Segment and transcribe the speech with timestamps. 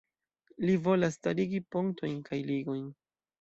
[0.69, 2.89] Li volas starigi pontojn kaj ligojn.